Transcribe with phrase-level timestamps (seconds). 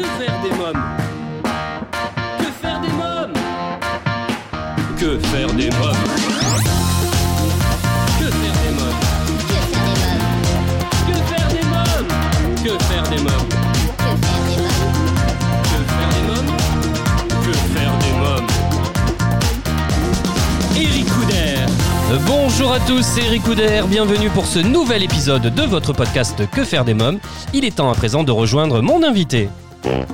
[0.00, 0.82] Que faire des mômes
[2.38, 3.34] Que faire des mômes
[4.98, 5.94] Que faire des mômes
[8.18, 8.98] Que faire des mômes
[12.64, 13.48] Que faire des mômes
[17.44, 18.46] Que faire des mômes
[20.76, 21.66] Eric Couder
[22.26, 26.64] Bonjour à tous, c'est Eric Couder, bienvenue pour ce nouvel épisode de votre podcast Que
[26.64, 27.18] faire des mômes.
[27.52, 29.50] Il est temps à présent de rejoindre mon invité.
[29.82, 30.06] Yeah.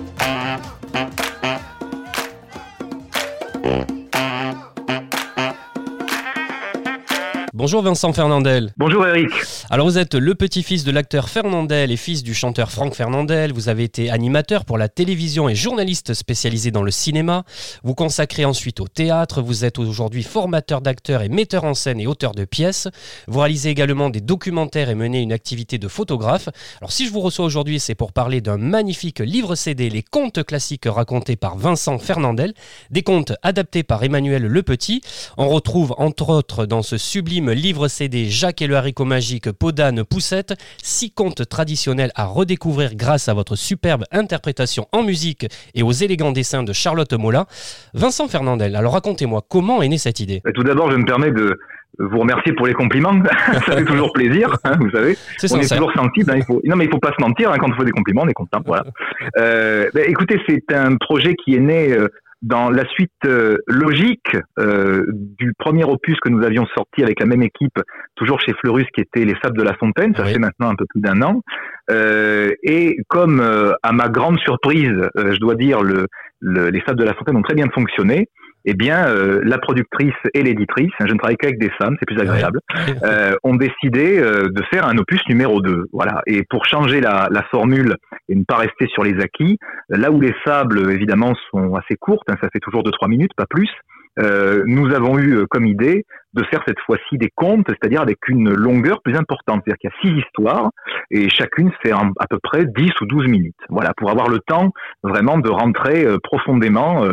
[7.66, 8.72] Bonjour Vincent Fernandel.
[8.76, 9.28] Bonjour Eric.
[9.70, 13.52] Alors vous êtes le petit-fils de l'acteur Fernandel et fils du chanteur Franck Fernandel.
[13.52, 17.42] Vous avez été animateur pour la télévision et journaliste spécialisé dans le cinéma.
[17.82, 19.42] Vous consacrez ensuite au théâtre.
[19.42, 22.86] Vous êtes aujourd'hui formateur d'acteurs et metteur en scène et auteur de pièces.
[23.26, 26.48] Vous réalisez également des documentaires et menez une activité de photographe.
[26.80, 30.44] Alors si je vous reçois aujourd'hui, c'est pour parler d'un magnifique livre CD, Les contes
[30.44, 32.54] classiques racontés par Vincent Fernandel,
[32.90, 35.00] des contes adaptés par Emmanuel Le Petit.
[35.36, 40.04] On retrouve entre autres dans ce sublime livre CD Jacques et le haricot magique, Podane,
[40.04, 45.92] Poussette, six contes traditionnels à redécouvrir grâce à votre superbe interprétation en musique et aux
[45.92, 47.46] élégants dessins de Charlotte Mola.
[47.94, 50.42] Vincent Fernandel, alors racontez-moi comment est née cette idée?
[50.54, 51.58] Tout d'abord, je me permets de
[51.98, 53.14] vous remercier pour les compliments.
[53.66, 55.16] ça fait toujours plaisir, hein, vous savez.
[55.38, 56.30] C'est on est toujours sensible.
[56.30, 56.60] hein, il faut...
[56.64, 57.50] Non, mais il faut pas se mentir.
[57.50, 58.60] hein, quand on fait des compliments, on est content.
[58.64, 58.84] Voilà.
[59.38, 62.08] Euh, ben, écoutez, c'est un projet qui est né euh,
[62.42, 67.26] dans la suite euh, logique euh, du premier opus que nous avions sorti avec la
[67.26, 67.80] même équipe,
[68.14, 70.14] toujours chez Fleurus, qui était Les Sables de la Fontaine.
[70.14, 70.32] Ça Oui.
[70.34, 71.42] fait maintenant un peu plus d'un an.
[71.90, 76.06] Euh, et comme, euh, à ma grande surprise, euh, je dois dire, le,
[76.40, 78.28] le- Les Sables de la Fontaine ont très bien fonctionné.
[78.66, 82.06] Eh bien, euh, la productrice et l'éditrice, hein, je ne travaille qu'avec des femmes, c'est
[82.06, 82.60] plus agréable,
[83.04, 85.86] euh, ont décidé euh, de faire un opus numéro 2.
[85.92, 86.22] Voilà.
[86.26, 87.96] Et pour changer la, la formule
[88.28, 89.58] et ne pas rester sur les acquis,
[89.88, 93.46] là où les sables, évidemment, sont assez courtes, hein, ça fait toujours 2-3 minutes, pas
[93.48, 93.70] plus,
[94.18, 98.18] euh, nous avons eu euh, comme idée de faire cette fois-ci des contes, c'est-à-dire avec
[98.28, 99.62] une longueur plus importante.
[99.64, 100.70] C'est-à-dire qu'il y a six histoires
[101.10, 103.56] et chacune fait à peu près 10 ou 12 minutes.
[103.68, 107.04] Voilà, pour avoir le temps vraiment de rentrer euh, profondément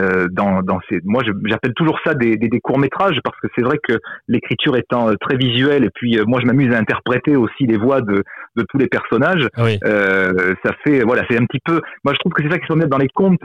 [0.00, 1.00] euh, dans, dans ces.
[1.04, 3.94] Moi, j'appelle toujours ça des, des, des courts métrages parce que c'est vrai que
[4.28, 7.76] l'écriture étant euh, très visuelle et puis euh, moi, je m'amuse à interpréter aussi les
[7.76, 8.24] voix de,
[8.56, 9.46] de tous les personnages.
[9.58, 9.78] Oui.
[9.84, 11.80] Euh, ça fait voilà, c'est un petit peu.
[12.04, 13.44] Moi, je trouve que c'est ça qui se met dans les contes,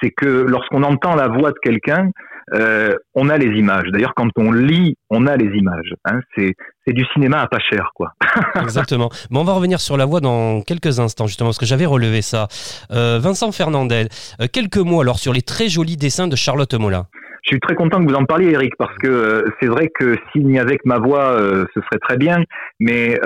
[0.00, 2.10] c'est que lorsqu'on entend la voix de quelqu'un,
[2.54, 3.88] euh, on a les images.
[3.92, 5.94] D'ailleurs, quand on lit, on a les images.
[6.04, 6.20] Hein.
[6.36, 6.54] C'est
[6.92, 8.12] du cinéma à pas cher, quoi.
[8.62, 9.10] Exactement.
[9.30, 12.22] Mais on va revenir sur la voix dans quelques instants, justement, parce que j'avais relevé
[12.22, 12.48] ça.
[12.90, 14.08] Euh, Vincent Fernandel,
[14.40, 17.06] euh, quelques mots alors sur les très jolis dessins de Charlotte Mola.
[17.44, 20.46] Je suis très content que vous en parliez, Eric, parce que c'est vrai que s'il
[20.46, 22.42] n'y avait que ma voix, ce serait très bien,
[22.78, 23.18] mais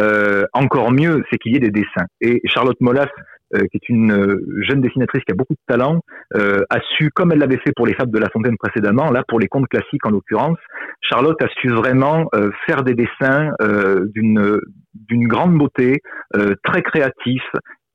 [0.53, 2.07] encore mieux, c'est qu'il y ait des dessins.
[2.21, 3.09] Et Charlotte Molas,
[3.55, 6.01] euh, qui est une euh, jeune dessinatrice qui a beaucoup de talent,
[6.37, 9.23] euh, a su, comme elle l'avait fait pour les Fables de la Fontaine précédemment, là
[9.27, 10.59] pour les contes classiques en l'occurrence,
[11.01, 14.59] Charlotte a su vraiment euh, faire des dessins euh, d'une
[14.95, 16.01] d'une grande beauté,
[16.37, 17.51] euh, très créatifs,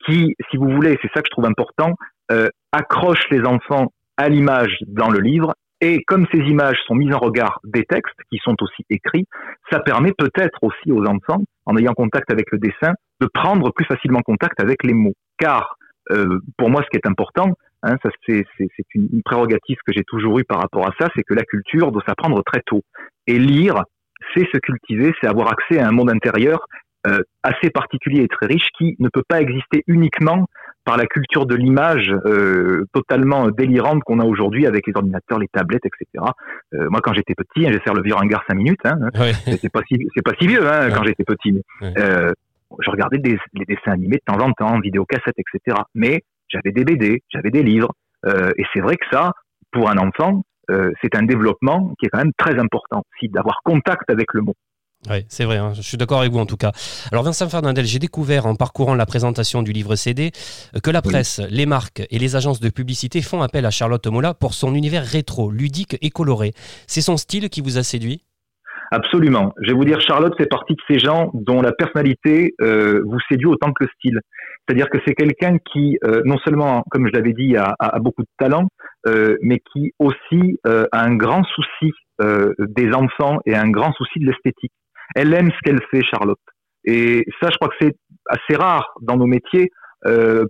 [0.05, 1.93] qui, si vous voulez, c'est ça que je trouve important,
[2.71, 7.19] accroche les enfants à l'image dans le livre et comme ces images sont mises en
[7.19, 9.25] regard des textes qui sont aussi écrits,
[9.71, 13.85] ça permet peut-être aussi aux enfants, en ayant contact avec le dessin, de prendre plus
[13.85, 15.13] facilement contact avec les mots.
[15.37, 15.77] Car
[16.11, 17.51] euh, pour moi, ce qui est important,
[17.83, 18.45] hein, ça c'est
[18.95, 21.91] une, une prérogative que j'ai toujours eue par rapport à ça, c'est que la culture
[21.91, 22.81] doit s'apprendre très tôt.
[23.27, 23.83] Et lire,
[24.33, 26.65] c'est se cultiver, c'est avoir accès à un monde intérieur
[27.05, 30.47] euh, assez particulier et très riche qui ne peut pas exister uniquement
[30.83, 35.47] par la culture de l'image euh, totalement délirante qu'on a aujourd'hui avec les ordinateurs, les
[35.49, 36.25] tablettes, etc.
[36.73, 38.97] Euh, moi, quand j'étais petit, hein, je vais faire le vieux ringard cinq minutes, hein,
[39.61, 40.93] c'est pas si c'est pas si vieux hein, Ouais.
[40.95, 41.61] quand j'étais petit.
[41.81, 41.93] Ouais.
[42.79, 45.77] Je regardais des, les dessins animés de temps en temps, vidéocassettes, etc.
[45.95, 47.91] Mais j'avais des BD, j'avais des livres,
[48.25, 49.31] euh, et c'est vrai que ça,
[49.71, 53.61] pour un enfant, euh, c'est un développement qui est quand même très important, aussi d'avoir
[53.63, 54.55] contact avec le monde.
[55.09, 56.71] Oui, c'est vrai, hein, je suis d'accord avec vous en tout cas.
[57.11, 60.31] Alors Vincent Fernandel, j'ai découvert en parcourant la présentation du livre CD
[60.75, 61.11] euh, que la Oui.
[61.11, 64.73] presse, les marques et les agences de publicité font appel à Charlotte Mola pour son
[64.73, 66.53] univers rétro, ludique et coloré.
[66.87, 68.23] C'est son style qui vous a séduit?
[68.91, 69.53] Absolument.
[69.61, 73.19] Je vais vous dire, Charlotte fait partie de ces gens dont la personnalité euh, vous
[73.29, 74.19] séduit autant que le style.
[74.65, 78.29] C'est-à-dire que c'est quelqu'un qui, euh, non seulement, comme je l'avais dit, a, beaucoup de
[78.37, 78.67] talent,
[79.07, 84.25] euh, mais qui aussi a un grand souci des enfants et un grand souci de
[84.25, 84.71] l'esthétique.
[85.13, 86.39] Elle aime ce qu'elle fait, Charlotte.
[86.83, 87.95] Et ça, je crois que c'est
[88.27, 89.69] assez rare dans nos métiers.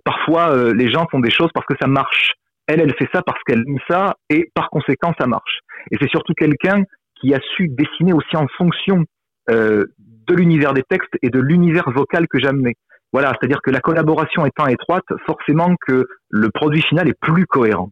[0.04, 2.32] Parfois, les gens font des choses parce que ça marche.
[2.66, 5.58] Elle, elle fait ça parce qu'elle aime ça et par conséquent, ça marche.
[5.90, 6.84] Et c'est surtout quelqu'un
[7.20, 9.04] qui a su dessiner aussi en fonction
[9.50, 9.86] euh,
[10.26, 12.74] de l'univers des textes et de l'univers vocal que j'amenais.
[13.12, 17.90] Voilà, c'est-à-dire que la collaboration étant étroite, forcément que le produit final est plus cohérent.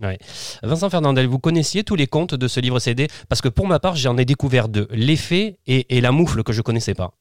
[0.00, 0.18] Ouais.
[0.62, 3.78] Vincent Fernandel, vous connaissiez tous les contes de ce livre CD Parce que pour ma
[3.78, 7.12] part, j'en ai découvert deux, L'effet et, et La moufle que je connaissais pas.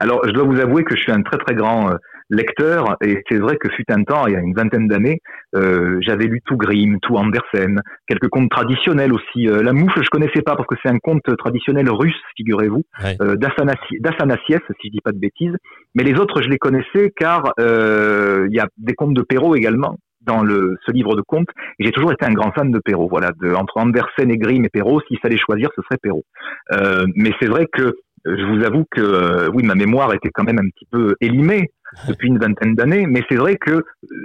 [0.00, 1.96] Alors, je dois vous avouer que je suis un très très grand euh,
[2.30, 5.20] lecteur et c'est vrai que fut un temps, il y a une vingtaine d'années,
[5.54, 9.48] euh, j'avais lu tout Grimm, tout Andersen, quelques contes traditionnels aussi.
[9.48, 13.16] Euh, la moufle, je connaissais pas parce que c'est un conte traditionnel russe, figurez-vous, Ouais.
[13.22, 13.36] euh,
[14.80, 15.54] si je dis pas de bêtises.
[15.94, 19.54] Mais les autres, je les connaissais car euh, il y a des contes de Perrault
[19.54, 21.48] également dans le, ce livre de contes.
[21.78, 23.08] Et j'ai toujours été un grand fan de Perrault.
[23.08, 26.24] Voilà, de, entre Andersen et Grimm et Perrault, s'il fallait choisir, ce serait Perrault.
[26.72, 27.94] Euh, mais c'est vrai que
[28.36, 31.70] je vous avoue que euh, oui, ma mémoire était quand même un petit peu élimée
[32.06, 33.82] depuis une vingtaine d'années, mais c'est vrai que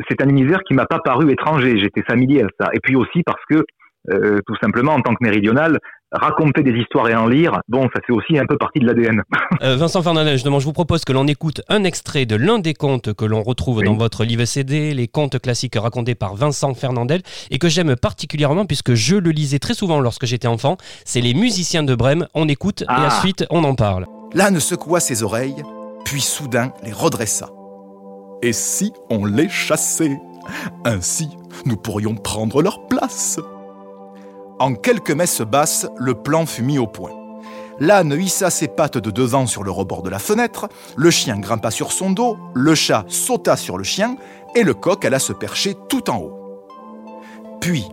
[0.09, 1.79] c'est un univers qui m'a pas paru étranger.
[1.79, 2.69] J'étais familier à ça.
[2.73, 3.63] Et puis aussi parce que
[4.11, 5.79] euh, tout simplement en tant que méridional,
[6.13, 9.21] raconter des histoires et en lire, bon, ça fait aussi un peu partie de l'ADN.
[9.61, 12.73] Euh, Vincent Fernandel, justement, je vous propose que l'on écoute un extrait de l'un des
[12.73, 13.85] contes que l'on retrouve Oui.
[13.85, 18.65] dans votre livre CD, les contes classiques racontés par Vincent Fernandel, et que j'aime particulièrement
[18.65, 20.75] puisque je le lisais très souvent lorsque j'étais enfant.
[21.05, 22.27] C'est Les musiciens de Brême.
[22.33, 23.07] On écoute et Ah.
[23.07, 24.05] ensuite on en parle.
[24.33, 25.61] L'âne secoua ses oreilles,
[26.03, 27.47] puis soudain les redressa.
[28.41, 30.17] Et si on les chassait?
[30.83, 31.29] Ainsi,
[31.65, 33.39] nous pourrions prendre leur place.
[34.63, 37.11] En quelques messes basses, le plan fut mis au point.
[37.81, 41.69] L'âne hissa ses pattes de devant sur le rebord de la fenêtre, le chien grimpa
[41.69, 44.15] sur son dos, le chat sauta sur le chien,
[44.55, 46.65] et le coq alla se percher tout en haut.
[47.59, 47.83] Puis,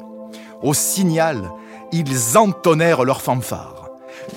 [0.63, 1.51] au signal,
[1.91, 3.89] ils entonnèrent leur fanfare.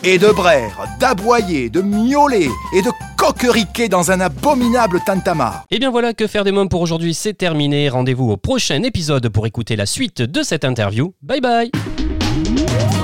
[0.04, 5.66] Et de braire, d'aboyer, de miauler et de coqueriquer dans un abominable tintamarre.
[5.70, 7.90] Et bien voilà, que faire des mômes pour aujourd'hui, c'est terminé.
[7.90, 11.14] Rendez-vous au prochain épisode pour écouter la suite de cette interview.
[11.22, 11.72] Bye bye
[12.34, 13.03] Thank you.